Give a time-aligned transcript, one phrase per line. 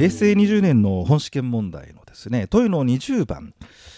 [0.00, 3.52] 平成20年の本試験問題のですね問いの20番、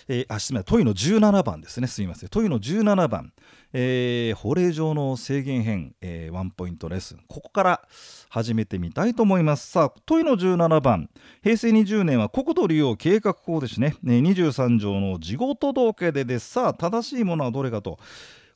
[0.09, 1.87] えー、あすみません問いの17番ですね。
[1.87, 2.29] すみません。
[2.29, 3.33] 問いの17番、
[3.73, 7.21] えー、法令上の制限編、えー、ワンポイントレッスン。
[7.29, 7.83] ここから
[8.29, 9.71] 始めてみたいと思います。
[9.71, 11.09] さあ問いの17番。
[11.41, 13.95] 平成20年は国土利用計画法ですね。
[14.03, 16.51] ね23条の事後届出です。
[16.51, 18.01] さあ正しいものはどれかと。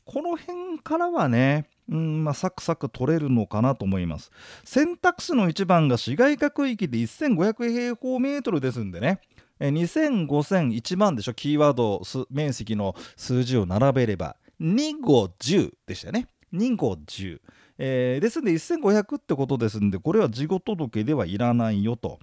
[0.04, 4.30] この辺からはねうんまあ、サクサク取れるのかなと思います。
[4.64, 9.20] 選択肢の1番が市街化区域で1500平方メートルですんでね、
[9.60, 16.28] 2000、5000、1万でしょ、キーワード、面積の数字を並べれば、2、5、10でしたね。
[16.52, 17.40] 2、5、10。
[17.78, 22.18] えー、ですので1500ってことですんで、これは事後届ではいらないよと。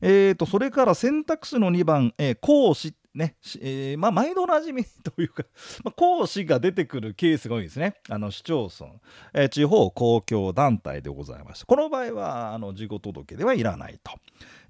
[0.00, 5.44] えーと、それから選択肢の2番、えー、講師ね、えー、まあ、毎度おなじみというか、
[5.84, 7.96] まあ、講師が出てくるケースが多いですね。
[8.08, 8.92] あの市町村、
[9.34, 14.12] えー、地方公共団体でございまして、この場合はあの事故届ではいらないと。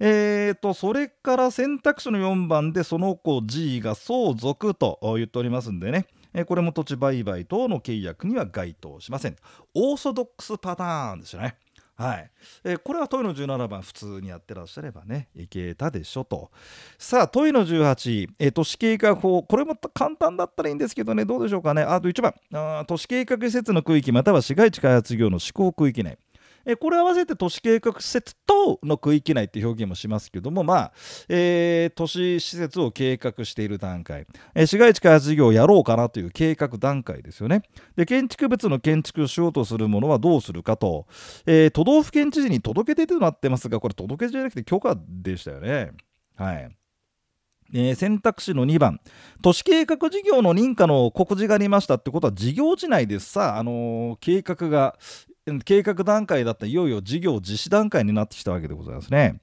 [0.01, 6.07] えーと、それから選択肢の4番でその子 G が相続と言っておりますんでね、
[6.47, 9.37] これも土地売買等の契約には該当しません。
[9.75, 11.57] オーソドックスパターンですよね。
[11.95, 12.31] はい、
[12.65, 16.51] えー、これは問いの17番普通にやってらっしゃればねいけたでしょと。
[16.99, 19.43] さあ問いの18、えー、都市計画法。
[19.43, 21.25] これも簡単だったらいいんですけどね。
[21.25, 21.83] どうでしょうかね。
[21.83, 22.35] あと1番。
[22.55, 26.19] あ都市計画施設の区域または市街地開発業の施行区域内。
[26.67, 30.93] えこれ合わせて都市計画施設等の区域内って表現もしますけども、まあ
[31.29, 37.63] えー、都市施設を計画している段階、え、市街地開発事業をやろうかなという計画段階ですよね。
[37.97, 41.07] で建築物の建築をしようとするものはどうするかと、
[41.47, 45.93] えー、都道府県知事に届け出となってますがこれ届け出じゃなくて許可でしたよね。
[46.37, 46.77] はい
[47.75, 49.01] えー、選択肢の2番
[49.41, 54.97] 都市計画事業の認可の告示がありましたってことは事業地内でさ、あのー、計画が
[55.65, 59.41] 計画段階だったいよいよ事業実施段階になってきたわけでございますね。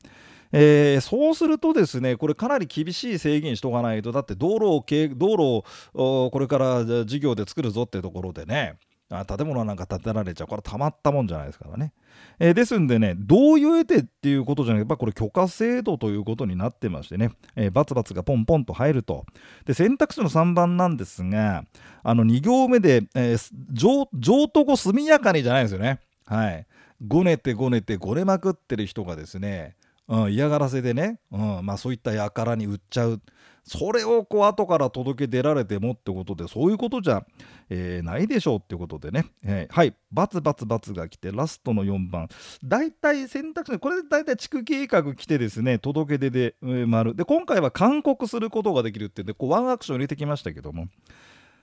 [0.52, 8.76] えー、そうするとですねこれかなり厳しい制限しとかないとだって道路を道路をこれから事業で作るぞってところでね
[9.10, 10.48] 建物なんか建てられちゃう。
[10.48, 11.94] これたまったもんじゃないですからね、
[12.38, 19.26] えー、ですんでね同意を得てっていうことじゃなくてこれ許可制度ということになってましてね、えー、バツバツがポンポンと入ると。
[19.66, 21.64] で選択肢の3番なんですが
[22.04, 26.00] あの2行目で、えー、上上とこ速やかにじゃないですよね。
[26.26, 26.66] はい。
[27.06, 29.76] ごねてごねてごねまくってる人がですね
[30.10, 33.22] うん、嫌がらせでね、うんまあ、そういった輩に売っちゃう。
[33.70, 37.24] それをこう後から届け出られてもってことでそういうことじゃ、
[37.70, 39.96] えー、ないでしょうってうことでね、えー、はい。
[40.12, 42.28] バツバツバツが来てラストの4番。
[42.64, 47.16] 大体選択肢これで大体地区計画来てですね届け出で、えー、丸。
[47.16, 50.88] で今回は勧告することができるってんでこうワンアクション入れてきましたけども。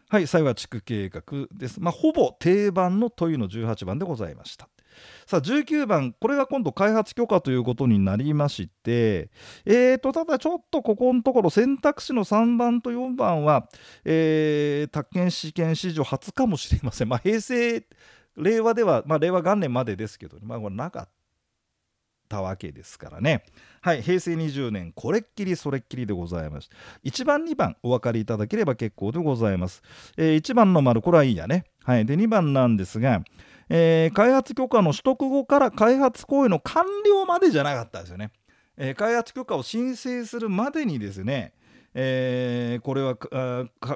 [0.09, 0.29] はい。
[0.29, 1.81] 最後は地区計画です。
[1.81, 4.69] まあほぼ定番の問いの18番でございました。
[5.27, 9.31] さあ19番これが今度開発許可ということになりまして
[9.65, 13.69] えーとただちょっとここのところ選択肢の3番と4番は、
[14.05, 17.85] えー、宅建試験史上初かもしれません、 まあ、平成
[18.37, 21.09] 令和では、まあ、令和元年までですけど、まあ、これなかっ
[22.29, 23.45] たわけですからね。
[23.81, 26.69] はい、平成20年、これっきりそれっきりでございます。
[27.05, 29.83] 1番、2番、お分かりいただければ結構でございます。
[30.17, 31.65] えー、1番の丸、これはいいやね。
[31.85, 33.23] はい、で2番なんですが、
[33.69, 38.31] えー、開発許可の取得後から開発行為の完了までじゃなかったですよね。
[38.77, 41.53] えー、開発許可を申請するまでにですね、
[41.95, 43.17] えー、これは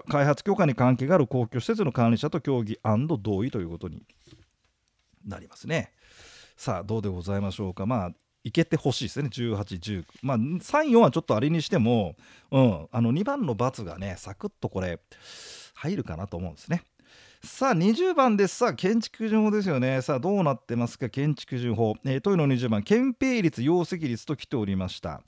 [0.09, 2.79] 開発許可に関係がある公共施設の管理者と協議
[3.21, 4.03] 同意ということに
[5.27, 5.93] なりますね。
[6.57, 7.87] さあどうでございましょうか。
[7.87, 8.11] まあ
[8.43, 10.61] いけてほしいですね18、19まあ3、
[10.91, 12.17] 4はちょっとあれにしても、
[12.51, 14.99] うん、あの2番の×がねサクッとこれ
[15.75, 16.83] 入るかなと思うんですね。
[17.43, 18.57] さあ20番です。
[18.57, 20.03] さあ建築順法ですよね。
[20.03, 21.09] さあどうなってますか？
[21.09, 22.83] 建築順法、えー、問いの20番。
[22.83, 25.23] 憲兵率容積率と来ておりました。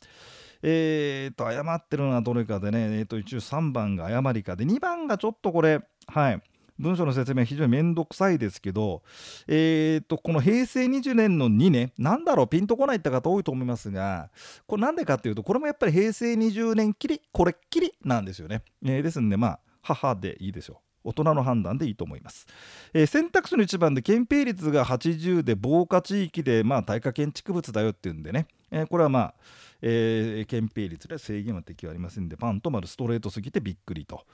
[0.63, 2.99] えーと誤ってるのはどれかでね。
[2.99, 4.65] えーと一応3番が誤りかで。
[4.67, 6.43] 2番がちょっとこれはい。
[6.79, 9.03] 文章の説明非常に面倒くさいですけど、
[9.47, 14.31] えー、とこの平成20年の2ね、なんだろう、ピンとこないって方多いと思いますが、
[14.67, 18.63] これなんでかっていうと、これもやっぱり平成20年きり、これっきりなんですよね。
[18.85, 20.92] えー、ですんで、まあ、母でいいでしょう。
[21.05, 22.47] 大人の判断でいいと思います、
[22.93, 29.35] えー、選択肢の1番で憲兵率が80で防火地域でまあ耐火建築物だよっていうんでね、えー、これはまあ、
[29.83, 34.25] えー、憲兵率で制限は適用ありませんでパンと丸ストレートすぎてびっくりと。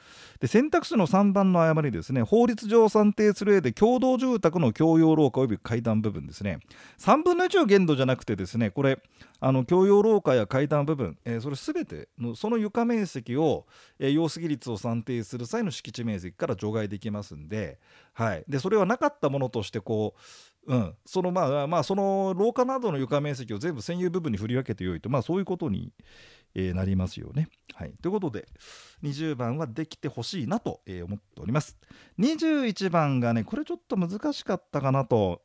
[0.41, 6.61] で選択肢の3番の誤りですね法律上算定する上で共同住宅の共用廊下及び階段部分ですね。
[6.99, 9.03] 3分の1の限度じゃなくてですねこれ
[9.41, 13.67] あの共用廊下や階段部分、えー、それすべてのその床面積を、
[13.99, 17.79] えー、用水率を算定する際の敷地面積から除外できますんで,、
[18.13, 20.21] はい、でそれはなかったものとしてこう、
[20.69, 25.95] うん、そのまあまあその廊下などの床面積を全部占有部分に振り分けておいてまあそういうことに、
[26.55, 27.49] えー、なりますよね。
[27.75, 28.47] はい、ということで
[29.03, 31.79] 20番はできてほしいなと、えー、思っております。
[32.19, 35.41] 21番がねこれちょっと難しかったかなと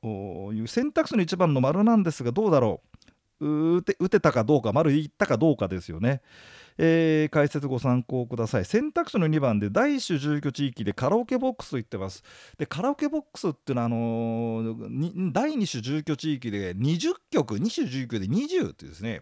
[0.54, 2.82] いう選択肢の1番の丸なんですがどうだろ
[3.40, 6.22] う打て打てたかどうか丸いったかどうかですよね。
[6.78, 8.66] えー、解説ご参考ください。
[8.66, 12.24] 選択肢の2番で第一種住居地域でカラオケボックスと言ってます。
[12.58, 19.22] でカラオケボックスっていうのはあのー、第二種住居地域で20曲2種住居で20ってですね。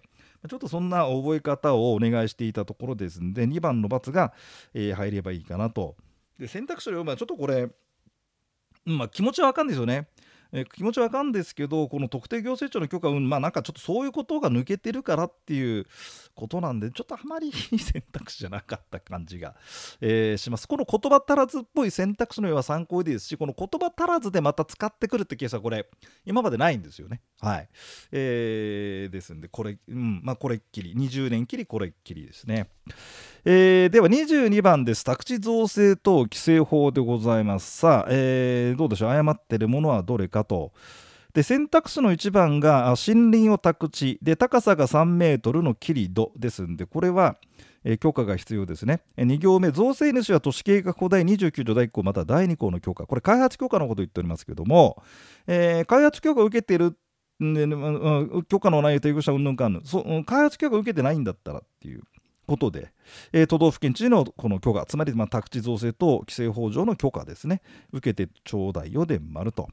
[0.49, 4.33] ちょっとそんな覚え方をお願いしていたところですんで2番の×が、
[4.73, 5.95] えー、入ればいいかなと。
[6.39, 7.69] で選択肢の4番ちょっとこれ、
[8.85, 10.07] まあ、気持ちは分かるんですよね。
[10.53, 15.85] えー、気持ちわかるんですけどこの特定行政庁の許可うんまあなんかちょっとそういうことが抜けてるからっていう
[16.35, 19.55] ことなんでちょっとあまりいい選択肢じゃなかった感じが、
[20.01, 20.67] えー、します。
[20.67, 25.87] この言葉足らずっぽい選択肢のようは参考ですしこの言葉足らずでまた使ってくるってケースはこれ
[26.25, 27.21] 今までないんですよね。
[27.39, 27.69] はい。
[28.11, 30.95] えー、ですんでこれうんまあこれっきり。
[30.95, 32.69] 20年きりこれっきりですね。
[33.43, 35.03] えー、では22番です。
[35.03, 37.77] 宅地造成等規制法でございます。
[37.79, 39.09] さあ、えー、どうでしょう？
[39.09, 40.73] 誤っているものはどれかと。
[41.33, 44.19] で選択肢の1番が森林を宅地。
[44.21, 47.37] で高さが3メートルの切り土ですんでこれは、
[47.83, 49.01] えー、許可が必要ですね。
[49.17, 55.01] 2行目、造成主は都市計画法第29条第1項また第2項の許可、これ開発許可のことを言っておりますけども、
[55.47, 56.95] えー、開発許可を受けている、
[57.39, 59.55] 許可の内容提供者うんぬん。
[59.55, 62.03] かんぬん開発許可を受けてないんだったらっていう。
[62.47, 62.91] ことで、
[63.33, 67.61] えー、都道府県知事のこの許可つまりま宅地造成等規制法上の許可ですね
[67.91, 69.69] 受けてちょうだいよで丸と。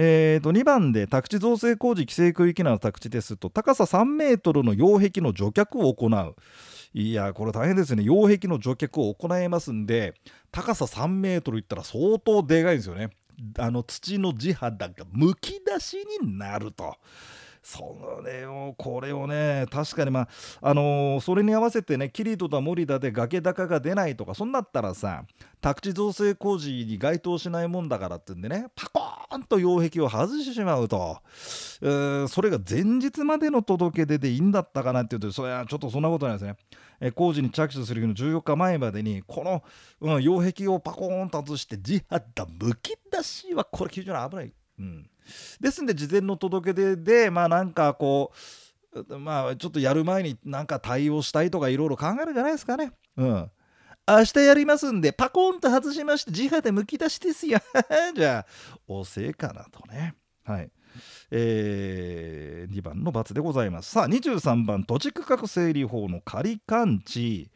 [0.00, 6.36] えー、と2番で宅地造成工事規制区域内の宅地ですと高さ3メートルの擁壁の除却を行う
[6.94, 10.14] いやこれ大変ですね擁壁の除却を行いますんで
[10.52, 13.10] 高さ3メートルいったら相当でかいんですよね
[13.58, 16.96] あの土の地肌がむき出しになると。
[17.62, 20.28] それをこれをね確かにまあ
[20.60, 25.24] あのー、それに合わせてねキリトだ森だで崖高が出ないとかそんなったらさ
[25.60, 31.18] 宅地造成工事に該当しないもんだからってんでねパコーンと擁壁を外してしまうと、
[31.82, 36.56] えー、それが前日までの届け出でいいんだったかなっていうとそれはちょっとそんなことないですね、
[37.00, 39.62] え、工事に着手する日の14日前までにこの、
[40.00, 44.52] うん、擁壁をパコーンと外して地肌むき出しはこれ非常に危ない。
[44.78, 45.10] うん。
[45.60, 48.32] ですんで事前の届け出でまあなんかこ
[48.92, 52.92] うまあちょっとやる前になんか対応したいとかいろいろ考えるじゃないですかね。
[53.16, 53.50] うん
[54.08, 57.60] 明日やりますんで、パコンと外しまして、自派でむき出しですよ。
[58.16, 58.46] じゃあ、
[58.86, 60.14] おせかなとね。
[60.44, 60.70] はい。
[61.30, 63.90] えー、2番の×でございます。
[63.90, 67.50] さあ、23番、土地区画整理法の仮勘地。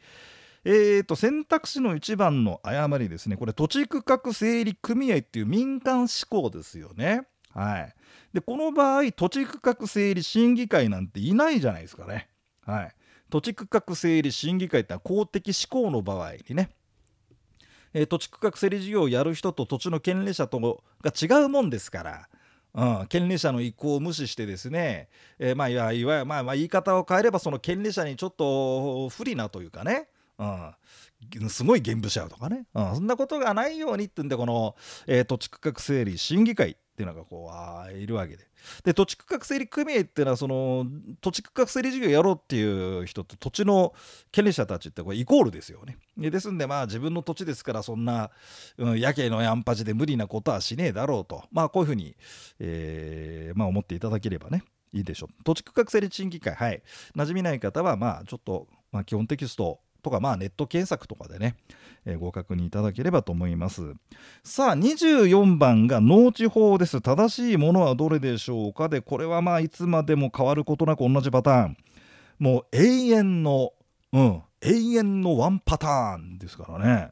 [0.63, 3.35] えーと、選択肢の1番の誤りですね。
[3.35, 7.23] これ、土地区画整理組合っていう民間志向ですよね。
[7.53, 7.93] はい、
[8.33, 12.27] でこの場合土地区画整理審議会なんていないじゃないですかね。
[12.65, 12.95] はい、
[13.29, 16.69] 土地区画整理審議会ってのは公的施行の場合にね、
[17.93, 22.29] えー、土地区画整理事業をやる人と土地の権利者とが違うもんですから。
[22.75, 25.07] うん、権利者の意向を無視してですね、
[25.37, 30.07] えー、まあいわいわまあ、まあ言い方を変えればその権利者にちょっと不利なというかね、
[30.39, 34.75] うん、すごい現部者とかね、うん、そんなことがないようにってんでこの、
[35.05, 36.77] えー、土地区画整理審議会。
[36.93, 38.47] っていうのがこうあいるわけで。
[38.83, 40.85] で土地区画整理組合っていうのはその
[41.21, 43.93] 土地区画整理事業やろうっていう人と土地の
[44.31, 45.97] 権利者たちってこれイコールですよね。
[46.17, 48.29] ですんでまあ自分の土地ですからそんな、
[48.77, 51.43] うん、やけのやんぱちで無理なことはしねえだろうと。
[51.51, 52.15] まあこういうふうに、
[52.59, 55.43] えー、まあ思っていただければねいいでしょう。
[55.43, 56.83] 土地区画整理審議会はい。
[57.15, 61.55] 馴染みない方はまあちょっと、まあ、基本テキストとか、まあ、ネット検索とかでね、
[62.05, 63.95] えー、ご確認いただければと思います。
[64.43, 67.01] さあ、24番が農地法です。
[67.01, 68.89] 正しいものはどれでしょうか？
[68.89, 71.77] で、これはまあ、いつまでも変わることなく同じパターン。
[72.37, 73.71] もう永遠の、
[74.11, 77.11] うん、永遠のワンパターンですからね。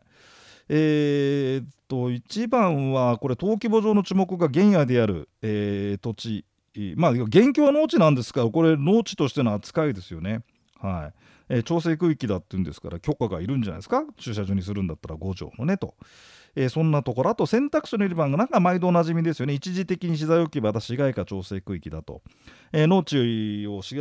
[0.68, 6.46] えー、っと、1番は、これ、登記簿上の注目が原野である、えー、土地。
[6.96, 10.44] まあ、現況は農地なんですから、これ、農地としての扱いですよね。
[10.80, 11.14] はい。
[11.54, 14.06] えー、調整区域だっていうんですから許可がいるんじゃないですか？
[14.18, 15.96] 駐車場にするんだったら5畳のねと、
[16.56, 17.30] えー、そんなところ。
[17.30, 19.54] あと選択肢の入り番がなんか毎度おなじみですよね。
[19.54, 22.22] 一時的に資材置き場だ市街化調整区域だと、
[22.72, 23.96] えー、農地を資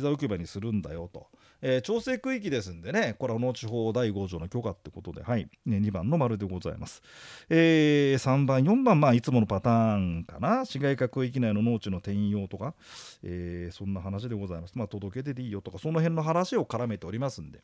[0.00, 1.26] 材置き場にするんだよと。
[1.62, 7.02] えー、調整区域ですんでね、これは農地法第5条の許可ってことで、はい、ね、2番の丸でございます。
[7.48, 12.74] えー、3番、4番、まあ、いつものパターンかな、市街化区域内の農地の転用とか、
[13.22, 14.72] えー、そんな話でございます。
[14.76, 17.60] まあ、届け出でいいよとか、その辺の話を絡めておりますんで。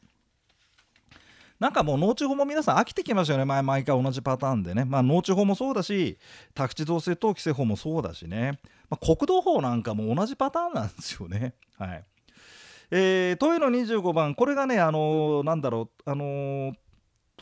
[1.63, 4.85] なんかもう農地法も皆さん飽きてきましたよね、毎毎回同じパターンでね。
[4.85, 6.19] まあ、農地法もそうだし、
[6.55, 8.59] 宅地造成等規制法もそうだしね、
[8.91, 11.55] まあ、国道法なんかも同じパターンなんですよね。
[11.79, 12.05] はい。
[12.95, 16.73] えー、問いの25番これがねあのー、なんだろうあのー、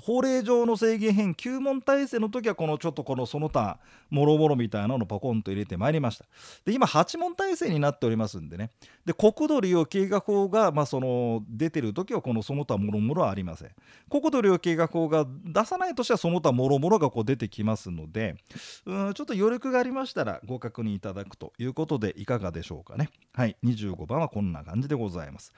[0.00, 3.78] 法令上の制限編9問体制の時はこのちょっとこのその他
[4.08, 6.24] もろもろみたいなのをパコンと入れてまいりました。
[6.64, 8.70] で今8問体制になっておりますんでね。
[9.04, 13.70] で国土利用計画法が、まあ、その出てる時はこのその他もろもろはありません。
[14.10, 18.36] 国土利用計画法が出さないとしてはその他もろもろがこう出てきますので
[18.86, 23.10] うんちょっと余力がありましたらご確認いただくということでいかがでしょうかね。
[23.32, 25.52] はい25番はこんな感じでございます。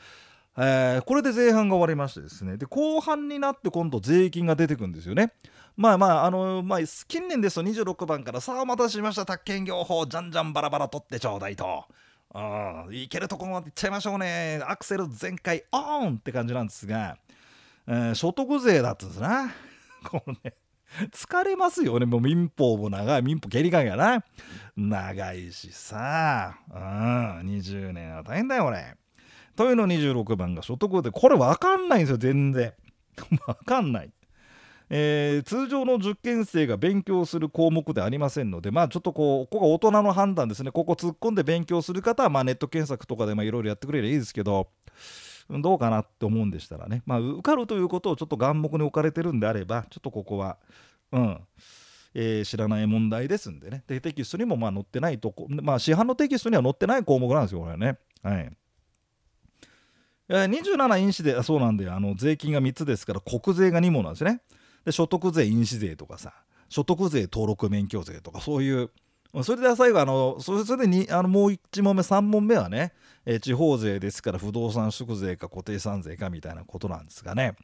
[0.56, 2.56] えー、これで前半が終わりましてですね。
[2.56, 5.32] で後半になって今度税金が出てくるんですよね。
[5.76, 9.24] まあまああのまあ、近年ですと26番からさあお待たせしました。
[9.24, 11.84] 宅建業法じゃんじゃんバラバラ取ってちょうだいと。
[12.34, 14.60] あいけるとこまでいっちゃいましょうね。
[14.66, 17.16] アクセル全開オンって感じなんですが、
[17.86, 19.50] えー、所得税だったんですな。
[20.04, 20.54] このね。
[21.10, 22.04] 疲れますよね。
[22.04, 23.22] もう民法も長い。
[23.22, 24.24] 民法蹴りがいがな。
[24.76, 26.58] 長いしさ。
[26.70, 27.40] うん。
[27.40, 28.94] 20年は大変だよ俺
[29.56, 32.72] といの26番が所得でこれ分かんないんですよ全然。
[33.46, 34.10] 分かんない、
[34.88, 40.70] えー、通常の受験生が勉強する項目でありませんのでまあちょっとこうここが大人の判断ですね。
[40.70, 44.68] ここ突っ込んで勉強する方はまあネット検索とかでいろいろやってくれればいいですけど
[45.50, 50.56] どうかなって思うんでしたらね、まあ、受かるということをちょっと眼目に置かれてるんであればちょっとここは
[51.12, 51.40] うん。
[52.14, 53.84] えー、知らない問題ですんでね。
[53.86, 57.98] でテキストにもまあ載ってないとこまあ市販のテキストには載ってない項目なんですよこれね。
[58.22, 58.52] はい。
[60.36, 64.40] 27印紙でそうなんであの税金が3つですから国税が2もなんですね。
[64.84, 66.32] で所得税印紙税とかさ
[66.68, 68.90] 所得税登録免許税とかそういう
[69.42, 72.92] それでは最後あのそれでにあのもう1問目3問目はね、
[73.24, 77.54] えー、地方税ですから不動産縮税か固定資産税かみたいなことなんですがね、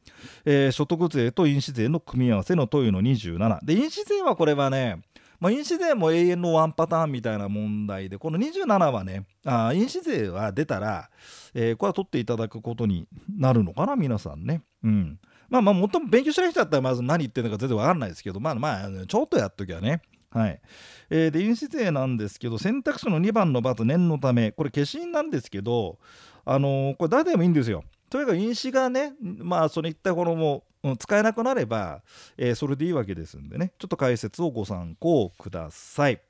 [0.46, 5.02] えー、所得税と印紙税の組み合わせの問いの27で印紙税はこれはね
[5.40, 11.10] まあ、印紙税も永遠のワンパターンみたいな問題でこの27はねあ印紙税は出たら、
[11.54, 14.62] えー、これは取っていただくことになるのかな皆さんね。
[14.82, 15.18] うん
[15.48, 20.02] まあまあもとも勉強してない人だったらまず何言ってるのか全然わかんないですけどまあまあちょっとやっときゃね。
[20.30, 20.60] はい
[21.08, 25.98] えー、で印紙税なんですけど選択肢の2番の×念のためこれ消印なんですけど
[26.44, 27.84] あのー、これ誰でもいいんですよ。
[28.10, 30.64] とにかく印紙がねまあそれいったこのも
[30.98, 32.02] 使えなくなれば、
[32.36, 36.20] えー、それでいいわけですんでねちょっと解説をご参考ください。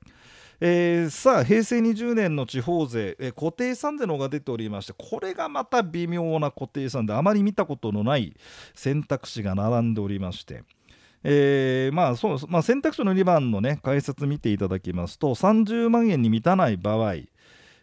[0.61, 8.35] えー、さあ平成20年の地方税、えー、固定資産税の方が出ておりましてこれがまた微妙な固定資産であまり見たことのない
[8.75, 10.63] 選択肢が並んでおりまして。
[11.23, 17.15] えー、まあそうまあ、選択肢の2番の、ね、解説見ていただきますと30万円に満たない場合、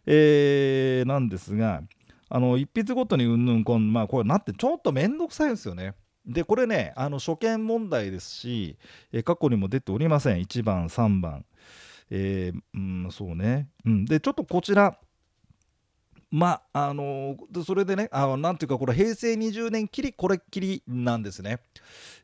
[0.06, 1.82] えー、なんですが
[2.28, 5.94] あの一筆ごとにうんぬんこんまあこれなってちょっと面倒くさいですよね。
[6.26, 8.76] でこれねあの初見問題ですし、
[9.12, 10.40] え過去にも出ておりません。
[10.40, 11.44] 1番3番。
[12.10, 14.96] えー、うんそうね、うん、でちょっとこちら
[16.30, 21.60] まああのー、それでねあのなんていうかこれ平成20年きりこれっきりなんですね、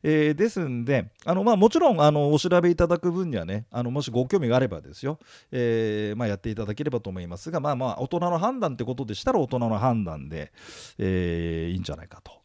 [0.03, 5.19] えー、ですんであの、まあ、もちろんあのお調べいただく分にはねあのもしご興味があればですよ、
[5.53, 10.53] えーまあ、やっていただければと思いますがまあまあ大人の判断ってことでしたら大人の判断で、
[10.99, 12.42] えー、いいんじゃないかと。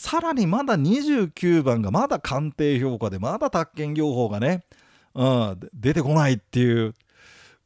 [0.00, 4.64] さらにまだ29番がまだ鑑定評価でまだ宅建業法がね、
[5.14, 6.94] うん、出てこないっていう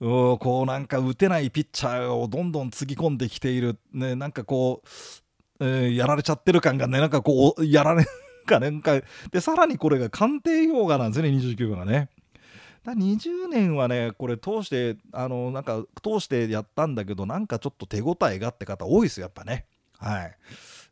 [0.01, 8.05] こうなんか打てないピッチャーをどんどんつぎ込んできている、ね、なんかこう、えー、やられちゃってる感がねなんかこうやられ
[8.47, 9.01] かねか
[9.31, 12.09] でさらにこれが鑑定評価なんですね29番がね。
[12.83, 19.67] だ20年はねこれ通してあのなんか通してやったんだけどなんかちょっと手応えがって方多いですよやっぱね
[19.99, 20.37] はい。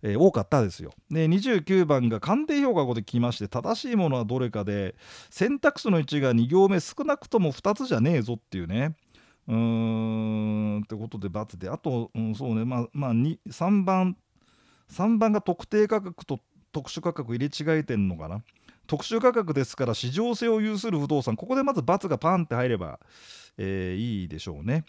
[0.03, 0.93] えー、多かったですよ。
[1.11, 4.95] で29番が鑑定評価語で聞きまして正しいものはどれかで
[5.31, 8.97] 選択肢の1が2行目少なくとも2つじゃねえぞっていうね。
[9.49, 14.17] うーんってことで×であと、うん、そうねまあまあ3番
[14.91, 16.41] 3番が特定価格と
[16.73, 18.43] 特殊価格入れ違えてんのかな
[18.87, 22.99] 特殊価格ですから市場性を有する不動産ここでまず×がパンって入れば、
[23.59, 24.85] えー、いいでしょうね。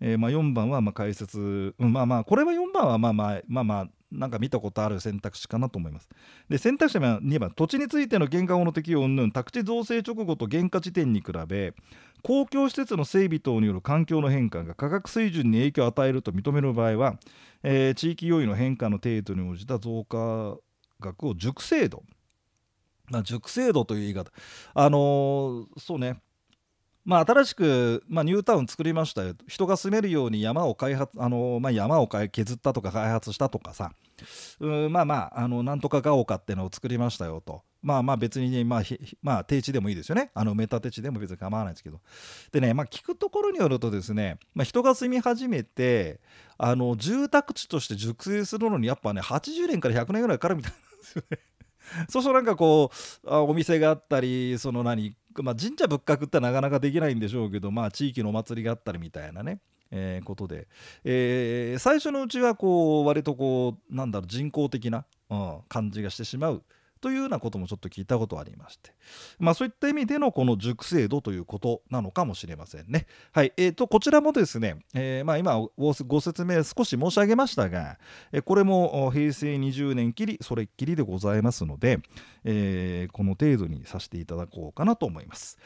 [0.00, 6.08] えー、まあ、4番はま解説、うん、まあまあこれは4番はまあまあまあまあなんか見たことある選択肢かなと思います。
[6.48, 7.50] で選択肢は2番。
[7.50, 9.32] 土地についての原価法の適用云々。
[9.32, 11.74] 宅地造成直後と原価時点に比べ
[12.22, 17.18] 公共施設の整備等による環境の変化が価格水準に影響を与えると認める場合は、
[17.62, 20.56] えー、地域要因の変化の程度に応じた増加
[21.00, 22.02] 額を熟成度。
[23.10, 24.30] まあ、熟成度という言い方。
[24.74, 26.20] あのー、そうね。
[27.08, 29.32] まあ、新しく、まあ、ニュータウン作りましたよ。
[29.46, 33.92] 人が住めるように山を開発あの、まあ、山を削ったとか開発したとかさ。
[34.60, 37.62] うまあまああのなんとかが丘っていうのを作りましたよと。
[37.80, 38.82] まあまあ別にね、まあ、
[39.22, 40.30] まあ定地でもいいですよね。
[40.34, 41.98] あの埋め立て地でも別に構わないですけど。
[42.52, 46.20] でねまあ聞くところによるとですね、まあ、人が住み始めて
[46.58, 51.38] あの住宅地として熟成するのにやっぱね80年から100年ぐらいかかるみたいなんですよね。
[52.10, 52.90] そうするとなんかこ
[53.24, 60.68] うお店があったりその何まあ、神社仏閣ってなかなかできないんでしょうけど、まあ、地域のお祭りがあったりみたいなね、えー、ことで、
[61.04, 66.62] えー、最初のうちはこう割とこうなんだろう人工的な、うん、感じがしてしまう
[66.98, 68.92] というようなこともちょっと聞いたことありまして、
[69.38, 73.06] まあ、そういった意味でのこの熟成度ということなのかもしれませんね。
[73.32, 77.98] はい、えーと、こちらもですね、えー、まあ、今ご説明少し申し上げましたが、
[78.44, 82.00] これも平成20年きりそれっきりでございますので、
[82.44, 85.58] えー、この程度にさせていただこうかなと思います。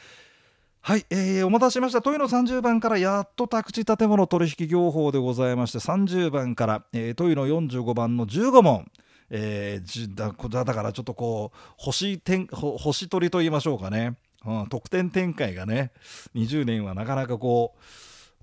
[0.84, 2.02] はい、えー、お待たせしました。
[2.02, 8.90] 問いの30番からやっと宅地建物取引業法でございまして、30番から、えー、問いの45番の15問。
[9.34, 15.90] えー、だだからちょっとこう星点星取りと言いましょうかね、うん、得点展開がね
[16.34, 17.80] 20年はなかなかこう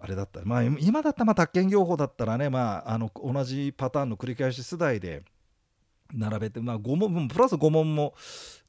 [0.01, 0.41] あれだった。
[0.43, 5.24] まあ今だったらまあ宅建業法だったらねまああの同じパターンの繰り返し次第で
[6.13, 8.13] 並べて、まあ、5問プラス5問も、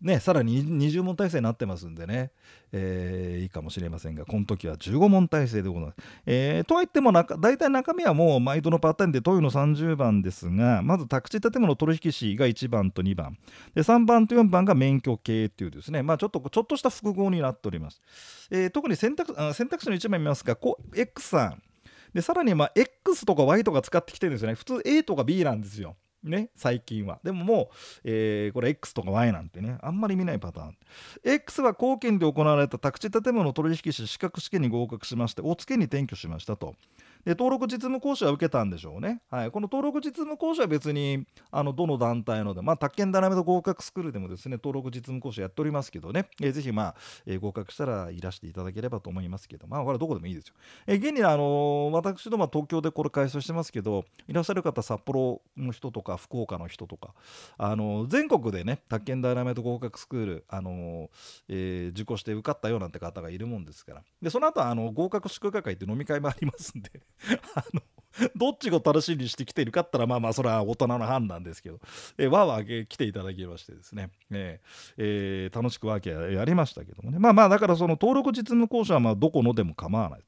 [0.00, 2.32] ね、さらに20問体制になってますんでね、
[2.72, 5.96] えー、いいかもしれませんが、この時は15問体制でございます。
[6.26, 13.38] えー、とはいっても大体中身はもう毎度のパターンで問いの30番ですが、まず宅地建物取引士が1番と2番、
[13.74, 18.00] で3番と4番が免許系っていうですね、まあ、ちょっとちょっとした複合になっております。
[18.50, 21.62] えー、特に選択選択肢の1番見ますが、こ X さん。
[22.12, 24.54] でさらにまあ X とか Y とか使ってきてるんですよね。
[24.54, 25.96] 普通 A とか B なんですよ。
[26.22, 27.18] ね、最近は。
[27.22, 30.76] でももう、えー、これ X とか Y なんてね、あんまり見ないパターン。
[31.24, 36.74] X は貢献で行われた宅地建物取引士資格試験に合格しまして、お付けに転居しましたと。
[37.24, 39.20] で登録実務講師は受けたんでしょうね。
[39.30, 46.94] はい、この登録実務講師は別にあのどの団体ので、まあ、宅建ダイナメント合格スクールでもですね登録実務講師やっておりますけどね、えー、ぜひ、まあ
[47.26, 50.54] えー、合格したらいらしていただければと思いますけど、まあ、これはどこでもいいですよ。
[50.86, 57.14] えー、現に、あのー、私どもは東京でこれ開催してますけど、いらっしゃる方、札幌の人とか福岡の人とか、
[57.58, 61.08] あのー、全国でね、宅建ダイナメント合格スクール、あのー
[61.48, 66.90] えー、受講して受かったよなんて方がいるもんですから、でその後あの合格祝賀会って飲み会もありますんで。
[67.54, 67.82] あの
[68.36, 71.80] どっちが楽しみにしてきているかったらまあまあそれは大人の判断ですけど、
[72.18, 80.20] えー、わーわー来ていただきましてですね、えーえー、楽しくワーキャーやりましたけどもねまあまあだからその登録実務講師はまあどこのでも構わない。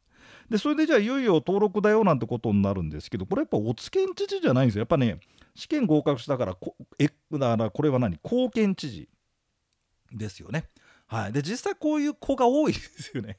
[0.48, 5.18] でそれでじゃあいよいよ登録だよなんてことになるんですけどこれやっぱおつけん知事じゃないんですよやっぱね
[5.54, 8.18] 試験合格したからこえだからこれは何？
[8.22, 9.08] 貢献知事
[10.12, 10.64] ですよね。
[11.06, 13.38] はい、で実際こういう子が多いですよね。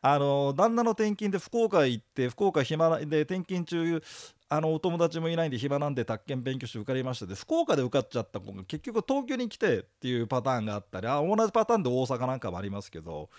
[0.00, 4.02] あの旦那の転勤で福岡行って福岡暇で転勤中
[4.48, 7.26] あのお友達もいないんで暇なんで宅建勉強して受かりました。
[7.26, 13.30] で福岡で受かっちゃった子が結局東京に来てっていうパターンがあったりあ同じパターンで大阪なんかもありますけど、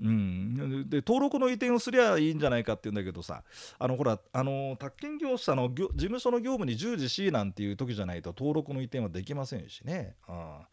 [0.00, 3.42] うん、で登録の移転をすりゃいいんじゃないかって言うんだけどさ
[3.78, 10.14] あのほらあの宅建業者の事務所の業務に従事しなんていう時じゃないと登録の移転はできませんしね。
[10.26, 10.68] ああ。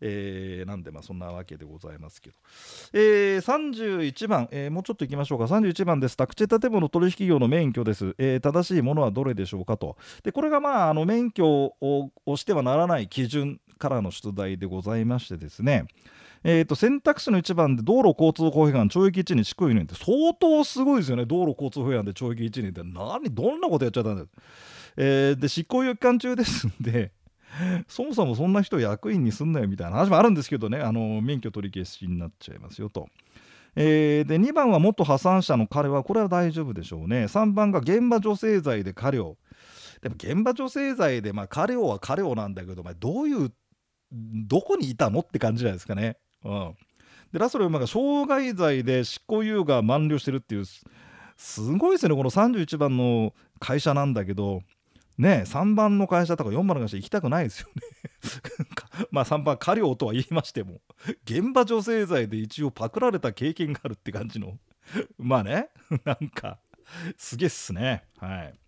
[0.00, 2.36] えー、なんでまあそんなわけでございますけど、
[2.92, 5.44] えー、31番、えー、もうちょっといきましょうか。
[5.44, 6.16] 31番です。
[6.16, 9.96] 宅地建物取引業の免許です、えー、正しいものはどれでしょうかと。
[10.22, 15.86] でこれがまああの免許をしてはならない基準からの出題でございましてですね。
[16.42, 21.26] えーと、選択肢の1番で道路交通法違反懲役1年執行猶予って相当すごいですよね。
[21.26, 22.82] 道路交通法違反で懲役1年って。
[22.82, 24.22] 何どんなことやっちゃったんだ。
[24.22, 24.28] よ、
[24.96, 27.12] えー、で執行猶予期間中ですんで
[27.88, 30.78] そもそもそんな人役員にすんなよみたいな話もあるんですけどね。
[30.78, 33.08] あの免許取り消しになっちゃいますよと。
[33.76, 37.24] えー、で2番は元破産者の彼はこれは大丈夫でしょうね。
[37.24, 39.36] 3番が現場女性罪で過料。
[40.02, 43.52] でも現場女性罪で、まあ、過料は過料なんだけど、まあ、どういう
[44.12, 46.16] どこにいたのって感じじゃないですかね。
[46.44, 46.74] うん、
[47.32, 50.64] でラストの馬が傷害罪で執行猶予が満了してるっていう
[51.36, 52.14] すごいですね。
[52.14, 54.62] この31番の会社なんだけど。
[55.20, 57.82] ね3番の会社とか4番の会社行きたくないですよね。
[59.10, 60.80] まあ3番過料とは言いましても
[61.24, 64.58] 現場女性罪で一応パクられた経験があるって感じの。
[65.18, 65.68] まあね
[66.04, 66.58] なんか
[67.16, 68.04] すげえっすね。
[68.18, 68.59] はい。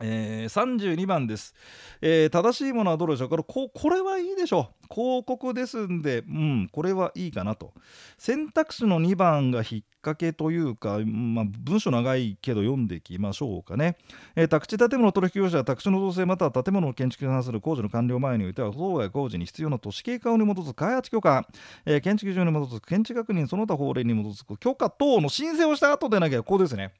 [0.00, 1.54] えー、32番です、
[2.00, 4.94] えー、正しいものはどれでしょうこれここれはいいでしょう。
[4.94, 7.72] 広告ですんでうんこれはいいかなと。
[8.18, 13.96] 選択肢の2番が引っ掛けというか、まあ、文章長いけど読んでいきましょうかね、
[14.34, 21.46] えー、宅地建物取引業者は宅地の造成または建物の建築に関する工事の完了前においては当該工事に必要な都市計画に基づく開発許可、
[21.86, 26.92] えー、建築上に基づく建築確認その他法令に基づく許可等の申請をした後でなきゃこうですね。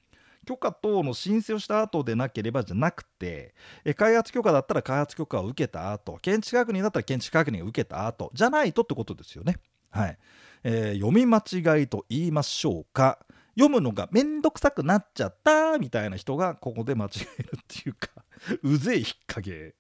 [0.47, 9.57] 許可等の申請をした後でなければじゃなくて、え開発許可だったら開発許可を受けた後建築確認だったら建築確認を受けた後じゃないとってことですよね。
[9.91, 10.19] はい。
[10.65, 13.19] えー、読み間違いと言いましょうか。
[13.55, 18.09] 読むのがめんどくさくなっちゃったみたいな人がここで間違えるっていうか
[18.65, 19.75] うぜえ引っ掛け。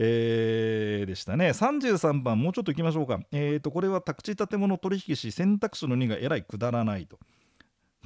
[0.00, 1.48] えー、でしたね。
[1.50, 3.20] 33番もうちょっといきましょうか。
[3.32, 7.18] えーとこれは宅地建物取引士選択肢の2がえらいくだらないと。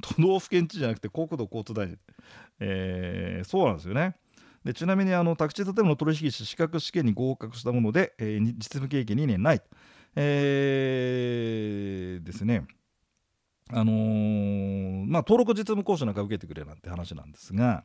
[0.03, 1.99] 都道府県知事じゃなくて国土交通大臣、
[2.61, 4.17] えー、そうなんですよね。
[4.65, 9.63] でちなみにあの宅地建物取引士資格試験に合格したもので、えー、実務経験2年ない、
[10.15, 12.67] えー、ですね。
[13.75, 17.85] あのー、まあ、登録実務講習なんか受けてくれなんて話なんですが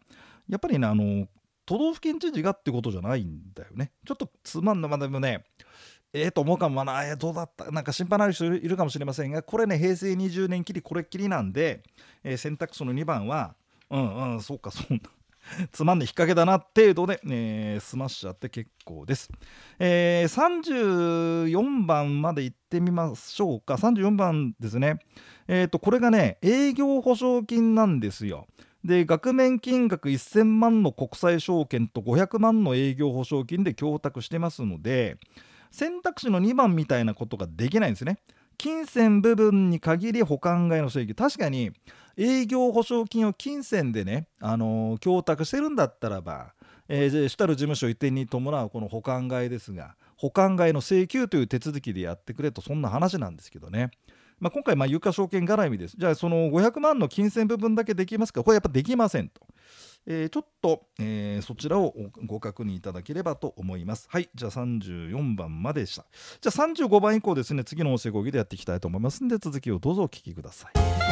[0.50, 1.28] やっぱりねあの
[1.66, 3.92] 都道府県知事がってことじゃないんだよね。
[4.06, 5.44] ちょっとつまんなまでもね
[6.14, 7.70] ええー、と思うかもな、えー、どうだった？
[7.72, 11.84] なんか心配なる人いるかもしれませんがこれね平成20年きりこれっきりなんで、
[12.24, 13.56] えー、選択肢の2番は
[13.90, 15.02] うんうんそうかそんな
[15.72, 19.30] つまんで引っ掛けだな程度で、えー、済ましちゃって結構です、
[19.80, 23.76] えー、34番まで行ってみましょうか。
[23.76, 25.00] 34番ですね。
[25.48, 28.48] えっ、ー、とこれがね営業保証金なんですよ。
[28.84, 35.18] で額面金額1000万の国際証券と500万の営業保証金で供託してますので
[35.72, 38.20] 選択肢の2番みたいなことができないんですね。
[38.58, 41.72] 金銭部分に限り保管外の請求確かに
[42.18, 46.54] 営業保証金を金銭でね、あのー、供託してるんだったらば、
[46.90, 53.92] えー、主たる事務所移転に伴うこの保管外ですが保管外の請求という手続きでやってくれとそんな話なんですけどね。
[54.40, 55.96] まあ、今回、有価証券絡みです。
[55.98, 58.44] じゃあ、その500万の金銭部分だけできますか？
[58.44, 59.42] これやっぱできませんと。
[60.10, 61.94] えー、ちょっと、えー、そちらを
[62.26, 64.08] ご確認いただければと思います。
[64.10, 66.06] はい、じゃあ34番まででした。
[66.40, 71.07] じゃあ35番以降ですね、次の音声講義でやっていきたいと思いますので、続きをどうぞお聞きください。